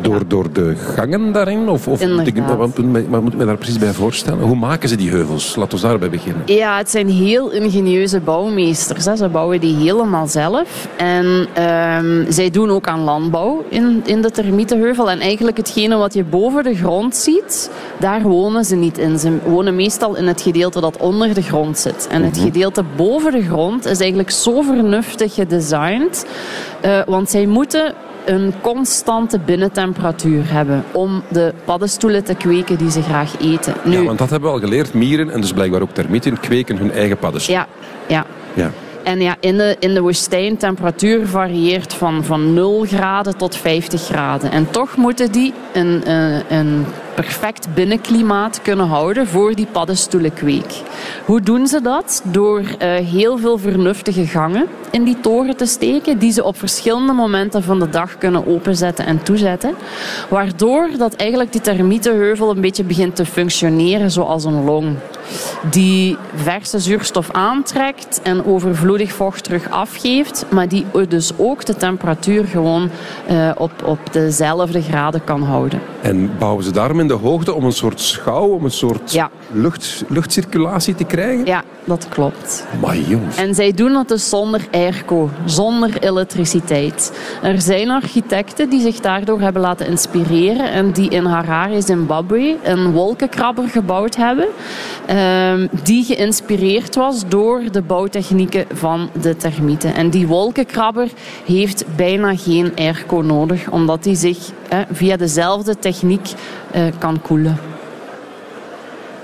[0.00, 1.68] door, door de gangen daarin?
[1.68, 2.56] Of, of moet ik, wat,
[3.08, 4.44] wat moet ik me daar precies bij voorstellen?
[4.44, 5.56] Hoe maken ze die heuvels?
[5.56, 6.42] Laten we daarbij beginnen.
[6.46, 9.04] Ja, het zijn heel ingenieuze bouwmeesters.
[9.04, 9.16] Hè.
[9.16, 10.88] Ze bouwen die helemaal zelf.
[10.96, 11.26] En
[11.62, 15.10] um, zij doen ook aan landbouw in, in de termietenheuvel.
[15.10, 19.18] En eigenlijk hetgene wat je boven de grond ziet, daar wonen ze niet in.
[19.18, 22.06] Ze wonen meestal in het gedeelte dat onder de grond zit.
[22.10, 22.44] En het mhm.
[22.44, 26.26] gedeelte boven de grond is eigenlijk zo vernuftig gedesigned.
[26.84, 33.02] Uh, want zij moeten een constante binnentemperatuur hebben om de paddenstoelen te kweken die ze
[33.02, 33.74] graag eten.
[33.84, 34.94] Nu, ja, want dat hebben we al geleerd.
[34.94, 37.66] Mieren en dus blijkbaar ook termieten kweken hun eigen paddenstoelen.
[38.08, 38.26] Ja, ja.
[38.54, 38.70] ja.
[39.04, 44.02] En ja, in de, in de woestijn temperatuur varieert van, van 0 graden tot 50
[44.02, 44.50] graden.
[44.50, 50.82] En toch moeten die een, een, eh, een perfect binnenklimaat kunnen houden voor die paddenstoelenkweek.
[51.24, 52.22] Hoe doen ze dat?
[52.24, 57.12] Door uh, heel veel vernuftige gangen in die toren te steken, die ze op verschillende
[57.12, 59.74] momenten van de dag kunnen openzetten en toezetten.
[60.28, 64.96] Waardoor dat eigenlijk die termietenheuvel een beetje begint te functioneren zoals een long.
[65.70, 72.44] Die verse zuurstof aantrekt en overvloedig vocht terug afgeeft, maar die dus ook de temperatuur
[72.44, 72.90] gewoon
[73.30, 75.80] uh, op, op dezelfde graden kan houden.
[76.02, 79.30] En bouwen ze daarmee in de hoogte om een soort schouw, om een soort Ja.
[79.52, 81.46] lucht, luchtcirculatie te krijgen?
[81.46, 82.66] Ja, dat klopt.
[82.80, 83.36] Maar jongens.
[83.36, 87.12] En zij doen dat dus zonder airco, zonder elektriciteit.
[87.42, 92.92] Er zijn architecten die zich daardoor hebben laten inspireren en die in Harare, Zimbabwe, een
[92.92, 94.46] wolkenkrabber gebouwd hebben.
[95.06, 99.94] ehm, die geïnspireerd was door de bouwtechnieken van de termieten.
[99.94, 101.08] En die wolkenkrabber
[101.46, 104.38] heeft bijna geen airco nodig, omdat die zich
[104.92, 106.28] via dezelfde techniek
[106.98, 107.58] kan koelen.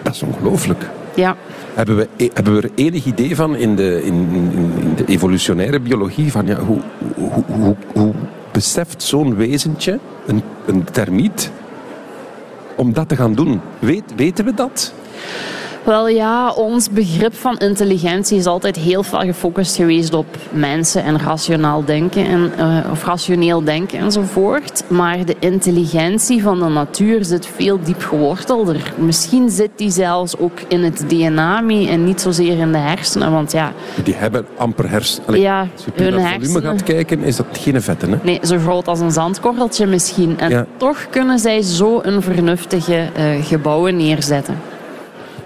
[0.03, 0.89] Dat is ongelooflijk.
[1.15, 1.37] Ja.
[1.75, 5.05] Hebben we, e- hebben we er enig idee van in de, in, in, in de
[5.07, 6.81] evolutionaire biologie van ja, hoe,
[7.15, 8.13] hoe, hoe, hoe
[8.53, 11.51] beseft zo'n wezentje, een, een termiet,
[12.77, 13.61] om dat te gaan doen?
[13.79, 14.93] Weet, weten we dat?
[15.85, 21.19] Wel ja, ons begrip van intelligentie is altijd heel veel gefocust geweest op mensen en
[21.19, 24.83] rationaal denken en, eh, of rationeel denken enzovoort.
[24.89, 28.93] Maar de intelligentie van de natuur zit veel diep gewortelder.
[28.97, 33.33] Misschien zit die zelfs ook in het DNA mee en niet zozeer in de hersenen.
[33.33, 33.73] Want ja,
[34.05, 35.41] Die hebben amper hersenen.
[35.41, 38.11] Ja, Als je hun naar het volume gaat kijken, is dat geen vetten.
[38.11, 38.17] Hè?
[38.23, 40.39] nee, zo groot als een zandkorreltje misschien.
[40.39, 40.67] En Ja.
[40.77, 44.59] toch kunnen zij zo een vernuftige eh, gebouwen neerzetten.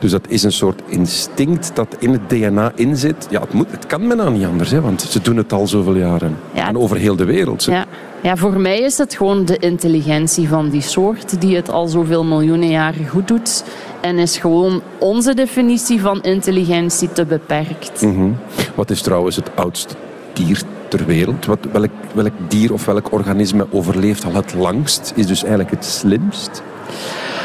[0.02, 3.26] Dus dat is een soort instinct dat in het DNA inzit.
[3.30, 5.96] Ja, het, moet, het kan bijna niet anders, hè, want ze doen het al zoveel
[5.96, 6.36] jaren.
[6.52, 6.68] Ja.
[6.68, 7.62] En over heel de wereld.
[7.62, 7.84] Ze- Ja.
[8.22, 12.24] ja, voor mij is het gewoon de intelligentie van die soort die het al zoveel
[12.24, 13.64] miljoenen jaren goed doet.
[14.00, 18.02] En is gewoon onze definitie van intelligentie te beperkt.
[18.02, 18.28] Mhm.
[18.74, 19.94] Wat is trouwens het oudste
[20.32, 21.46] dier ter wereld?
[21.46, 25.12] Wat, welk, welk dier of welk organisme overleeft al het langst?
[25.16, 26.62] Is dus eigenlijk het slimst?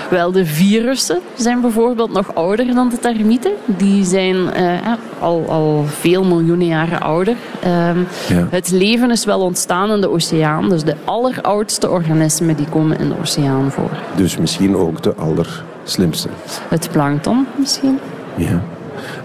[0.10, 3.52] Wel, de virussen zijn bijvoorbeeld nog ouder dan de termieten.
[3.65, 7.36] Die zijn eh, al, al veel miljoenen jaren ouder.
[7.62, 8.48] Ehm, Ja.
[8.50, 10.70] Het leven is wel ontstaan in de oceaan.
[10.70, 13.89] Dus de alleroudste organismen die komen in de oceaan voor.
[14.15, 16.30] Dus misschien ook de allerslimste.
[16.70, 18.00] Het plankton misschien.
[18.36, 18.62] Ja.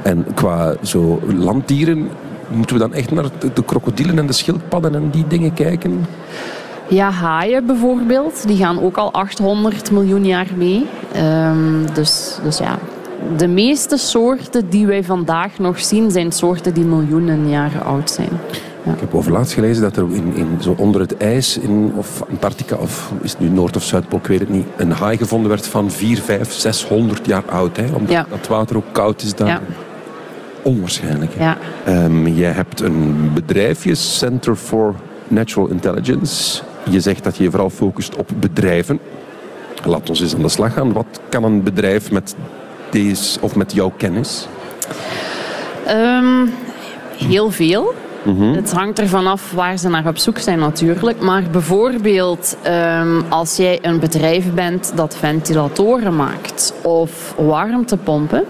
[0.03, 2.09] En qua zo landdieren,
[2.49, 6.07] moeten we dan echt naar de, de krokodillen en de schildpadden en die dingen kijken?
[6.89, 10.87] Ja, haaien bijvoorbeeld, die gaan ook al 800 miljoen jaar mee.
[11.13, 12.79] Ehm, dus, dus ja,
[13.37, 18.29] de meeste soorten die wij vandaag nog zien, zijn soorten die miljoenen jaren oud zijn.
[18.85, 22.77] Ik heb overlaatst gelezen dat er in, in, zo onder het ijs, in, of Antarctica,
[22.77, 25.67] of is het nu Noord- of Zuidpool, ik weet het niet, een haai gevonden werd
[25.67, 27.77] van 4, 5, 600 jaar oud.
[27.77, 28.27] Hè, omdat Ja.
[28.31, 29.47] dat water ook koud is daar.
[29.49, 29.61] Ja.
[30.63, 31.33] Onwaarschijnlijk.
[31.39, 31.57] Ja.
[31.85, 34.95] Ehm, jij hebt een bedrijfje, Center for
[35.29, 36.63] Natural Intelligence.
[36.91, 39.01] Je zegt dat je je vooral focust op bedrijven.
[39.85, 40.93] Laat ons eens aan de slag gaan.
[40.93, 42.35] Wat kan een bedrijf met
[42.91, 44.49] deze of met jouw kennis?
[45.87, 46.47] Ehm,
[47.17, 47.95] heel veel.
[48.55, 51.21] Het hangt ervan af waar ze naar op zoek zijn natuurlijk.
[51.21, 58.45] Maar bijvoorbeeld ehm, als jij een bedrijf bent dat ventilatoren maakt of warmtepompen,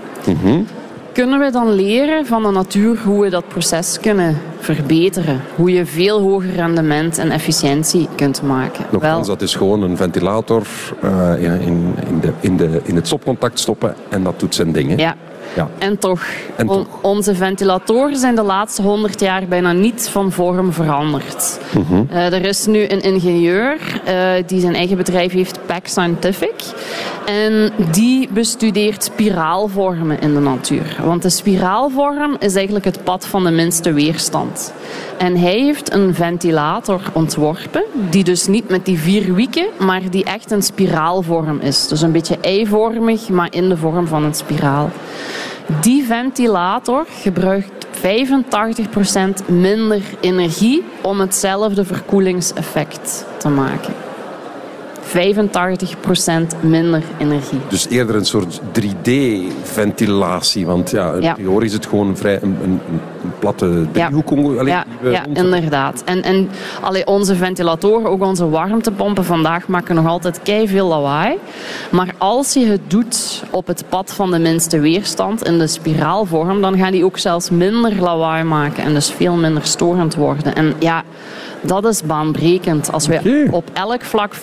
[1.12, 5.40] kunnen we dan leren van de natuur hoe we dat proces kunnen verbeteren.
[5.57, 8.85] Hoe je veel hoger rendement en efficiëntie kunt maken.
[8.90, 10.66] Nogthans, dat is gewoon een ventilator
[11.03, 14.72] eh, ja, in, in, de, in, de, in het stopcontact stoppen en dat doet zijn
[14.72, 14.98] dingen.
[14.98, 15.16] ja.
[15.57, 15.69] Ja.
[15.79, 16.23] En toch,
[16.57, 17.03] En on- toch.
[17.03, 21.59] onze ventilatoren zijn de laatste honderd jaar bijna niet van vorm veranderd.
[21.75, 22.03] Mhm.
[22.11, 24.15] Eh, er is nu een ingenieur eh,
[24.47, 26.55] die zijn eigen bedrijf heeft, Pack Scientific.
[27.27, 30.97] En die bestudeert spiraalvormen in de natuur.
[31.05, 34.73] Want de spiraalvorm is eigenlijk het pad van de minste weerstand.
[35.19, 40.25] En hij heeft een ventilator ontworpen, die dus niet met die vier wieken, maar die
[40.25, 41.88] echt een spiraalvorm is.
[41.88, 44.91] Dus een beetje eivormig, maar in de vorm van een spiraal.
[45.81, 53.94] Die ventilator gebruikt 85% minder energie om hetzelfde verkoelingseffect te maken.
[55.16, 57.59] 85% minder energie.
[57.68, 60.66] Dus eerder een soort 3D-ventilatie.
[60.66, 61.35] Want ja, in Ja.
[61.35, 63.01] theorie is het gewoon vrij een, een, een
[63.38, 64.31] platte driehoek.
[64.31, 66.03] allee, ja, we ja rond- inderdaad.
[66.05, 66.48] En, en
[66.81, 71.37] allee, onze ventilatoren, ook onze warmtepompen vandaag, maken nog altijd veel lawaai.
[71.90, 76.61] Maar als je het doet op het pad van de minste weerstand, in de spiraalvorm,
[76.61, 80.55] dan gaan die ook zelfs minder lawaai maken en dus veel minder storend worden.
[80.55, 81.03] En ja,
[81.62, 82.92] dat is baanbrekend.
[82.92, 84.40] Als we op elk vlak 85%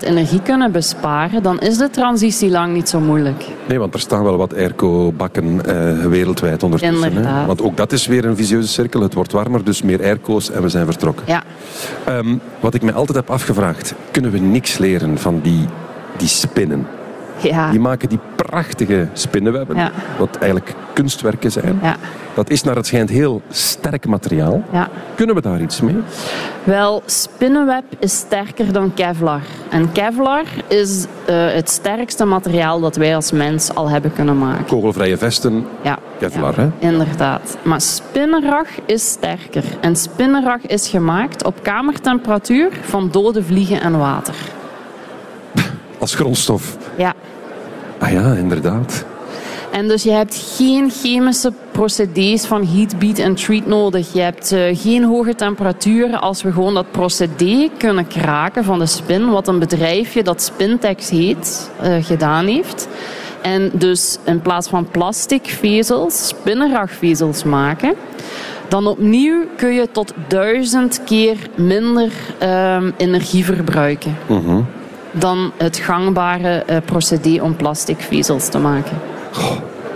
[0.00, 3.44] energie kunnen besparen, dan is de transitie lang niet zo moeilijk.
[3.68, 7.12] Nee, want er staan wel wat airco-bakken eh, wereldwijd ondertussen.
[7.12, 7.46] Hè?
[7.46, 9.00] Want ook dat is weer een visieuze cirkel.
[9.00, 11.24] Het wordt warmer, dus meer airco's en we zijn vertrokken.
[11.26, 11.42] Ja.
[12.04, 15.66] Ehm, wat ik me altijd heb afgevraagd, kunnen we niks leren van die,
[16.16, 16.86] die spinnen?
[17.50, 17.70] Ja.
[17.70, 19.90] Die maken die prachtige spinnenwebben, Ja.
[20.18, 21.78] wat eigenlijk kunstwerken zijn.
[21.82, 21.96] Ja.
[22.34, 24.62] Dat is naar het schijnt heel sterk materiaal.
[24.72, 24.88] Ja.
[25.14, 25.96] Kunnen we daar iets mee?
[26.64, 29.40] Wel, spinnenweb is sterker dan Kevlar.
[29.70, 34.64] En Kevlar is eh, het sterkste materiaal dat wij als mens al hebben kunnen maken.
[34.64, 36.68] Kogelvrije vesten, Ja, Kevlar, hè?
[36.78, 37.56] Inderdaad.
[37.62, 39.64] Maar spinnenrag is sterker.
[39.80, 44.34] En spinnenrag is gemaakt op kamertemperatuur van dode vliegen en water.
[45.98, 46.76] als grondstof.
[46.96, 47.12] Ja.
[48.00, 49.04] Ah ja, inderdaad.
[49.70, 54.12] En dus je hebt geen chemische procedés van heat, beat en treat nodig.
[54.12, 56.20] Je hebt eh, geen hoge temperaturen.
[56.20, 61.10] Als we gewoon dat procedé kunnen kraken van de spin, wat een bedrijfje dat Spintex
[61.10, 62.88] heet, eh, gedaan heeft.
[63.42, 67.94] En dus in plaats van plastic vezels, spinnenragvezels maken.
[68.68, 74.16] Dan opnieuw kun je tot duizend keer minder ehm, energie verbruiken.
[75.12, 78.98] Dan het gangbare eh, procedé om plastic vezels te maken.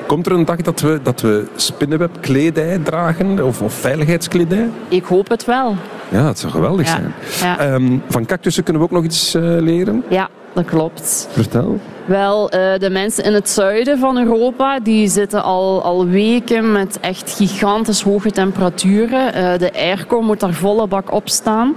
[0.07, 3.45] Komt er een dag dat we, dat we spinnenwebkledij dragen?
[3.45, 4.69] Of, of veiligheidskledij?
[4.89, 5.77] Ik hoop het wel.
[6.09, 6.93] Ja, het zou geweldig Ja.
[6.93, 7.13] zijn.
[7.41, 7.59] Ja.
[7.59, 10.05] Ehm, van cactussen kunnen we ook nog iets eh, leren.
[10.09, 11.29] Ja, dat klopt.
[11.33, 11.81] Vertel.
[12.05, 17.01] Wel, eh, de mensen in het zuiden van Europa die zitten al, al weken met
[17.01, 19.35] echt gigantisch hoge temperaturen.
[19.35, 21.77] Eh, de airco moet daar volle bak op staan.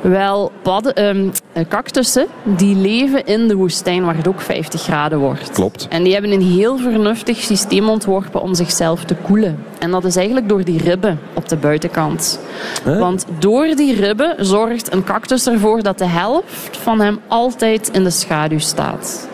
[0.00, 5.18] Wel, padden, ehm, eh, cactussen die leven in de woestijn waar het ook 50 graden
[5.18, 5.50] wordt.
[5.50, 5.86] Klopt.
[5.88, 9.64] En die hebben een heel vernuftig systeem ontworpen om zichzelf te koelen.
[9.78, 12.40] En dat is eigenlijk door die ribben op de buitenkant.
[12.84, 12.98] Huh?
[12.98, 18.04] Want door die ribben zorgt een cactus ervoor dat de helft van hem altijd in
[18.04, 19.28] de schaduw staat.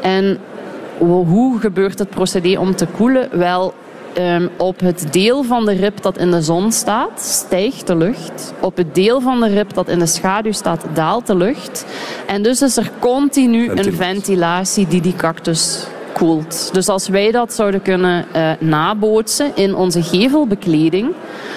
[0.00, 0.38] En
[0.98, 3.38] hoe gebeurt het procedé om te koelen?
[3.38, 3.74] Wel,
[4.14, 8.52] ehm, op het deel van de rib dat in de zon staat, stijgt de lucht.
[8.60, 11.84] Op het deel van de rib dat in de schaduw staat, daalt de lucht.
[12.26, 15.86] En dus is er continu een ventilatie die die cactus
[16.18, 16.70] koelt.
[16.72, 21.14] Dus als wij dat zouden kunnen eh, nabootsen in onze gevelbekleding,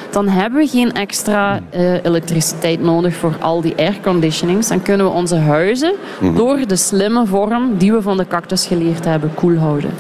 [0.10, 4.68] dan hebben we geen extra eh, elektriciteit nodig voor al die airconditionings.
[4.68, 5.94] Dan kunnen we onze huizen
[6.36, 9.92] door de slimme vorm die we van de cactus geleerd hebben koel houden.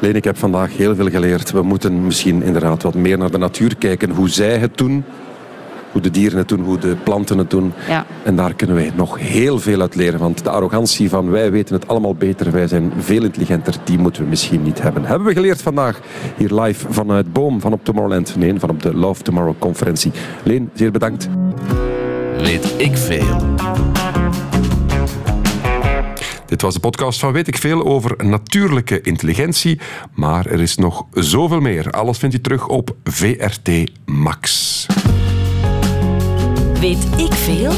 [0.00, 1.50] Leen, ik heb vandaag heel veel geleerd.
[1.50, 4.10] We moeten misschien inderdaad wat meer naar de natuur kijken.
[4.10, 5.04] Hoe zij het doen.
[5.92, 7.72] Hoe de dieren het doen, hoe de planten het doen.
[7.88, 8.06] Ja.
[8.22, 10.20] En daar kunnen wij nog heel veel uit leren.
[10.20, 14.22] Want de arrogantie van wij weten het allemaal beter, wij zijn veel intelligenter, die moeten
[14.22, 15.04] we misschien niet hebben.
[15.04, 16.00] Hebben we geleerd vandaag
[16.36, 18.36] hier live vanuit Boom van op Tomorrowland.
[18.36, 20.12] Nee, van op de Love Tomorrow conferentie.
[20.42, 21.28] Leen, zeer bedankt.
[22.38, 23.56] Weet ik veel.
[26.46, 29.80] Dit was de podcast van Weet ik Veel over natuurlijke intelligentie.
[30.14, 31.90] Maar er is nog zoveel meer.
[31.90, 33.70] Alles vindt u terug op VRT
[34.04, 34.86] Max.
[36.80, 37.72] Weet ik veel?